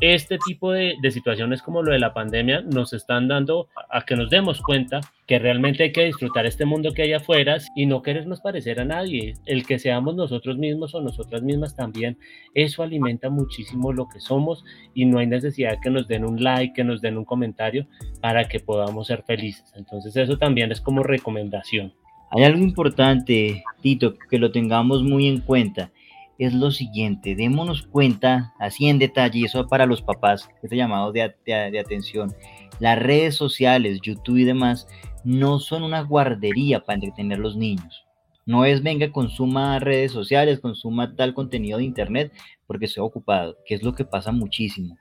[0.00, 4.30] este tipo de, situaciones como lo de la pandemia nos están dando a, que nos
[4.30, 8.40] demos cuenta que realmente hay que disfrutar este mundo que hay afuera y no querernos
[8.40, 9.34] parecer a nadie.
[9.46, 12.18] El que seamos nosotros mismos o nosotras mismas también,
[12.54, 14.64] eso alimenta muchísimo lo que somos
[14.94, 17.86] y no hay necesidad que nos den un like, que nos den un comentario
[18.20, 19.72] para que podamos ser felices.
[19.76, 21.92] Entonces eso también es como recomendación.
[22.30, 25.92] Hay algo importante, Tito, que lo tengamos muy en cuenta
[26.38, 31.34] es lo siguiente, démonos cuenta, así en detalle, eso para los papás, este llamado de,
[31.46, 32.34] de, atención,
[32.80, 34.88] las redes sociales, YouTube y demás,
[35.22, 38.04] no son una guardería para entretener a los niños.
[38.46, 42.32] No es venga, consuma redes sociales, consuma tal contenido de internet
[42.66, 44.98] porque estoy ocupado, que es lo que pasa muchísimo.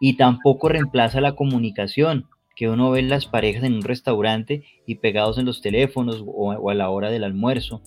[0.00, 5.38] Y tampoco reemplaza la comunicación, que uno ve las parejas en un restaurante y pegados
[5.38, 7.82] en los teléfonos o a la hora del almuerzo.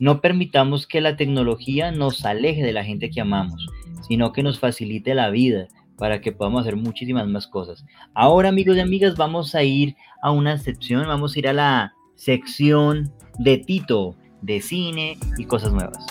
[0.00, 3.66] No permitamos que la tecnología nos aleje de la gente que amamos,
[4.08, 7.84] sino que nos facilite la vida para que podamos hacer muchísimas más cosas.
[8.12, 11.94] Ahora, amigos y amigas, vamos a ir a una sección, vamos a ir a la
[12.16, 16.04] sección de Tito, de cine y cosas nuevas.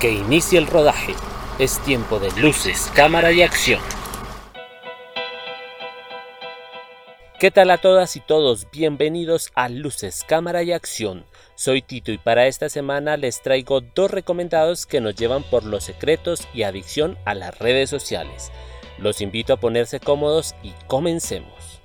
[0.00, 1.14] Que inicie el rodaje.
[1.58, 3.80] Es tiempo de luces, cámara y acción.
[7.38, 8.66] ¿Qué tal a todas y todos?
[8.72, 11.24] Bienvenidos a Luces, Cámara y Acción.
[11.54, 15.84] Soy Tito y para esta semana les traigo dos recomendados que nos llevan por los
[15.84, 18.50] secretos y adicción a las redes sociales.
[18.98, 21.80] Los invito a ponerse cómodos y comencemos.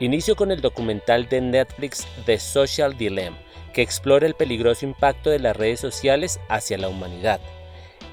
[0.00, 3.38] Inicio con el documental de Netflix The Social Dilemma,
[3.72, 7.40] que explora el peligroso impacto de las redes sociales hacia la humanidad.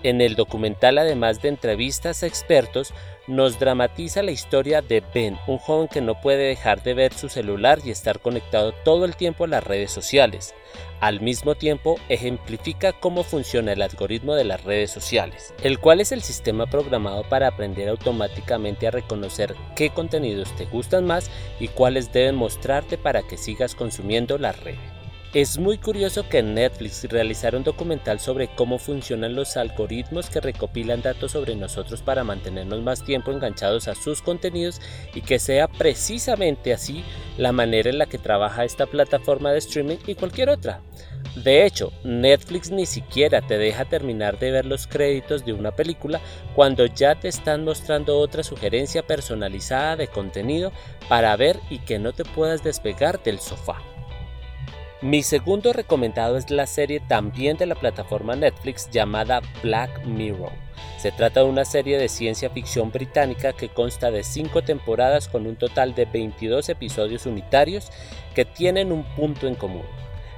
[0.01, 2.93] En el documental, además de entrevistas a expertos,
[3.27, 7.27] nos dramatiza la historia de Ben, un joven que no puede dejar de ver su
[7.29, 10.55] celular y estar conectado todo el tiempo a las redes sociales.
[11.01, 16.11] Al mismo tiempo, ejemplifica cómo funciona el algoritmo de las redes sociales, el cual es
[16.11, 21.29] el sistema programado para aprender automáticamente a reconocer qué contenidos te gustan más
[21.59, 24.77] y cuáles deben mostrarte para que sigas consumiendo la red.
[25.32, 31.03] Es muy curioso que Netflix realizara un documental sobre cómo funcionan los algoritmos que recopilan
[31.03, 34.82] datos sobre nosotros para mantenernos más tiempo enganchados a sus contenidos
[35.13, 37.03] y que sea precisamente así
[37.38, 40.82] la manera en la que trabaja esta plataforma de streaming y cualquier otra.
[41.36, 46.19] De hecho, Netflix ni siquiera te deja terminar de ver los créditos de una película
[46.55, 50.71] cuando ya te están mostrando otra sugerencia personalizada de contenido
[51.07, 53.80] para ver y que no te puedas despegar del sofá.
[55.01, 60.51] Mi segundo recomendado es la serie también de la plataforma Netflix llamada Black Mirror.
[60.97, 65.47] Se trata de una serie de ciencia ficción británica que consta de 5 temporadas con
[65.47, 67.93] un total de 22 episodios unitarios
[68.35, 69.85] que tienen un punto en común.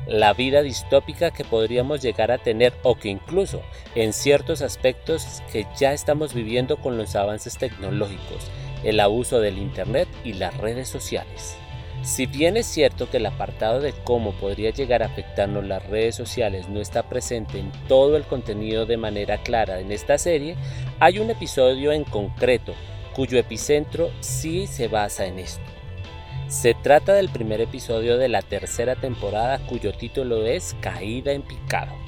[0.05, 3.63] La vida distópica que podríamos llegar a tener o que incluso
[3.95, 8.51] en ciertos aspectos que ya estamos viviendo con los avances tecnológicos,
[8.83, 11.57] el abuso del Internet y las redes sociales.
[12.03, 16.15] Si bien es cierto que el apartado de cómo podría llegar a afectarnos las redes
[16.15, 20.55] sociales no está presente en todo el contenido de manera clara en esta serie,
[20.99, 22.73] hay un episodio en concreto
[23.13, 25.63] cuyo epicentro sí se basa en esto.
[26.47, 32.00] Se trata del primer episodio de la tercera temporada cuyo título es Caída en picado.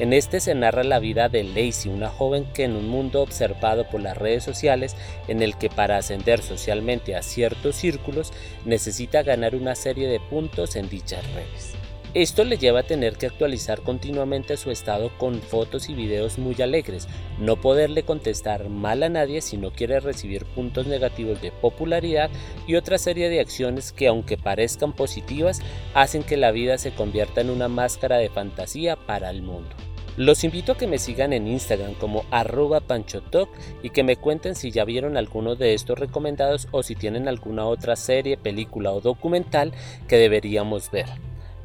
[0.00, 3.86] En este se narra la vida de Lacey, una joven que en un mundo observado
[3.90, 4.96] por las redes sociales,
[5.28, 8.32] en el que para ascender socialmente a ciertos círculos
[8.64, 11.74] necesita ganar una serie de puntos en dichas redes.
[12.14, 16.56] Esto le lleva a tener que actualizar continuamente su estado con fotos y videos muy
[16.62, 17.06] alegres,
[17.38, 22.30] no poderle contestar mal a nadie si no quiere recibir puntos negativos de popularidad
[22.66, 25.60] y otra serie de acciones que aunque parezcan positivas,
[25.92, 29.76] hacen que la vida se convierta en una máscara de fantasía para el mundo.
[30.20, 33.48] Los invito a que me sigan en Instagram como arroba panchotoc
[33.82, 37.64] y que me cuenten si ya vieron alguno de estos recomendados o si tienen alguna
[37.64, 39.72] otra serie, película o documental
[40.08, 41.06] que deberíamos ver.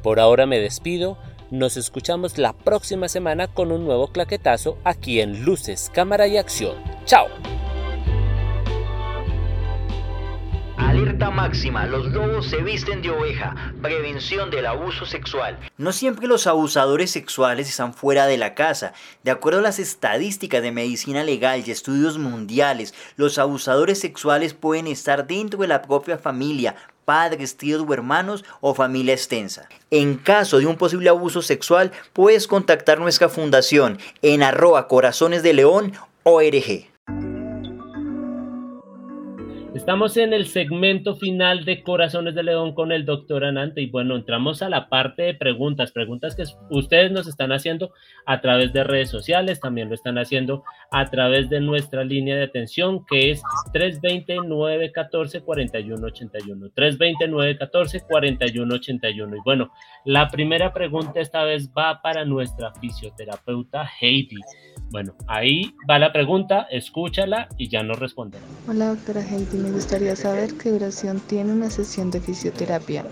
[0.02, 1.18] Por ahora me despido,
[1.50, 6.76] nos escuchamos la próxima semana con un nuevo claquetazo aquí en Luces, Cámara y Acción.
[7.04, 7.26] ¡Chao!
[11.06, 13.54] Alerta máxima, los lobos se visten de oveja.
[13.80, 15.56] Prevención del abuso sexual.
[15.78, 18.92] No siempre los abusadores sexuales están fuera de la casa.
[19.22, 24.88] De acuerdo a las estadísticas de medicina legal y estudios mundiales, los abusadores sexuales pueden
[24.88, 29.68] estar dentro de la propia familia, padres, tíos o hermanos o familia extensa.
[29.92, 35.52] En caso de un posible abuso sexual, puedes contactar nuestra fundación en arroba corazones de
[35.52, 35.92] león
[36.24, 36.88] ORG.
[39.76, 44.16] Estamos en el segmento final de Corazones de León con el doctor Anante y bueno,
[44.16, 47.92] entramos a la parte de preguntas, preguntas que ustedes nos están haciendo
[48.24, 52.44] a través de redes sociales, también lo están haciendo a través de nuestra línea de
[52.44, 53.42] atención que es
[53.74, 59.70] 320-914-4181, 320-914-4181 y bueno,
[60.06, 64.40] la primera pregunta esta vez va para nuestra fisioterapeuta Heidi.
[64.90, 68.44] Bueno, ahí va la pregunta, escúchala y ya nos responderá.
[68.68, 73.04] Hola doctora Heidi, me gustaría saber qué duración tiene una sesión de fisioterapia.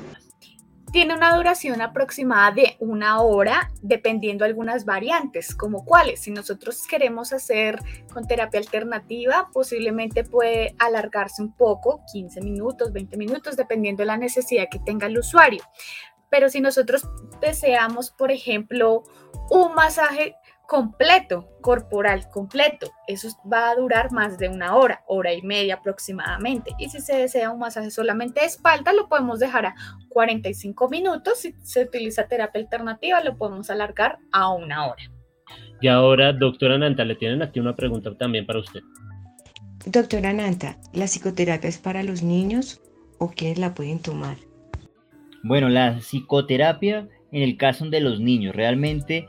[0.92, 6.20] Tiene una duración aproximada de una hora, dependiendo algunas variantes, como cuáles.
[6.20, 7.80] Si nosotros queremos hacer
[8.12, 14.16] con terapia alternativa, posiblemente puede alargarse un poco, 15 minutos, 20 minutos, dependiendo de la
[14.16, 15.64] necesidad que tenga el usuario.
[16.30, 17.08] Pero si nosotros
[17.40, 19.02] deseamos, por ejemplo,
[19.50, 20.36] un masaje
[20.66, 22.90] completo, corporal completo.
[23.06, 26.72] Eso va a durar más de una hora, hora y media aproximadamente.
[26.78, 29.74] Y si se desea un masaje solamente de espalda, lo podemos dejar a
[30.08, 31.38] 45 minutos.
[31.38, 35.02] Si se utiliza terapia alternativa, lo podemos alargar a una hora.
[35.80, 38.80] Y ahora, doctora Nanta, le tienen aquí una pregunta también para usted.
[39.86, 42.80] Doctora Nanta, ¿la psicoterapia es para los niños
[43.18, 44.38] o quiénes la pueden tomar?
[45.42, 49.26] Bueno, la psicoterapia en el caso de los niños realmente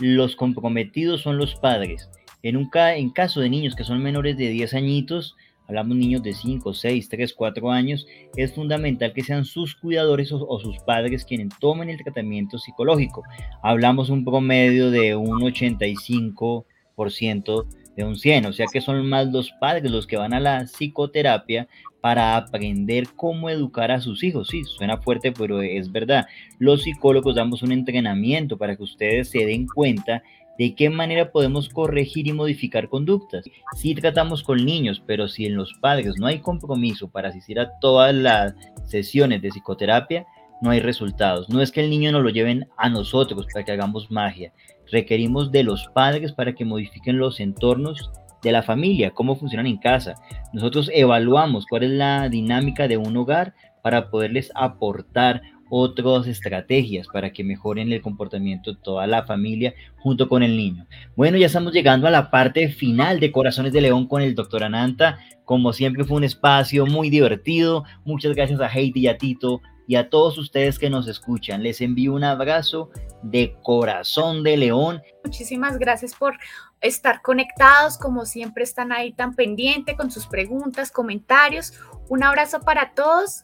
[0.00, 2.08] los comprometidos son los padres.
[2.42, 5.34] En, un en caso de niños que son menores de 10 añitos,
[5.66, 10.60] hablamos niños de 5, 6, 3, 4 años, es fundamental que sean sus cuidadores o,
[10.60, 13.24] sus padres quienes tomen el tratamiento psicológico.
[13.62, 19.50] Hablamos un promedio de un 85% de un 100, o sea que son más los
[19.60, 21.68] padres los que van a la psicoterapia
[22.00, 24.48] para aprender cómo educar a sus hijos.
[24.48, 26.26] Sí, suena fuerte, pero es verdad.
[26.58, 30.22] Los psicólogos damos un entrenamiento para que ustedes se den cuenta
[30.58, 33.44] de qué manera podemos corregir y modificar conductas.
[33.76, 37.78] Sí tratamos con niños, pero si en los padres no hay compromiso para asistir a
[37.80, 40.26] todas las sesiones de psicoterapia,
[40.60, 41.48] no hay resultados.
[41.48, 44.52] No es que el niño nos lo lleven a nosotros para que hagamos magia.
[44.90, 48.10] Requerimos de los padres para que modifiquen los entornos
[48.42, 50.14] de la familia, cómo funcionan en casa.
[50.52, 57.32] Nosotros evaluamos cuál es la dinámica de un hogar para poderles aportar otras estrategias para
[57.32, 60.86] que mejoren el comportamiento de toda la familia junto con el niño.
[61.16, 64.64] Bueno, ya estamos llegando a la parte final de Corazones de León con el doctor
[64.64, 65.18] Ananta.
[65.44, 67.84] Como siempre fue un espacio muy divertido.
[68.04, 71.62] Muchas gracias a Heidi y a Tito y a todos ustedes que nos escuchan.
[71.62, 72.90] Les envío un abrazo
[73.22, 75.02] de corazón de león.
[75.24, 76.36] Muchísimas gracias por
[76.82, 81.72] estar conectados, como siempre están ahí tan pendiente con sus preguntas, comentarios.
[82.10, 83.42] Un abrazo para todos.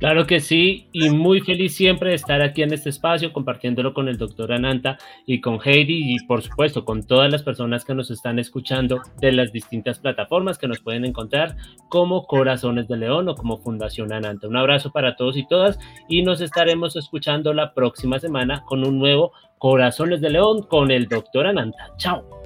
[0.00, 4.08] Claro que sí, y muy feliz siempre de estar aquí en este espacio compartiéndolo con
[4.08, 4.96] el doctor Ananta
[5.26, 9.30] y con Heidi y por supuesto con todas las personas que nos están escuchando de
[9.32, 11.54] las distintas plataformas que nos pueden encontrar
[11.90, 14.48] como Corazones de León o como Fundación Ananta.
[14.48, 15.78] Un abrazo para todos y todas
[16.08, 21.08] y nos estaremos escuchando la próxima semana con un nuevo Corazones de León con el
[21.08, 21.90] doctor Ananta.
[21.98, 22.39] Chao.